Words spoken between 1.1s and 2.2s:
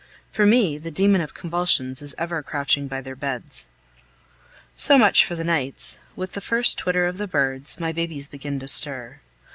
of convulsions is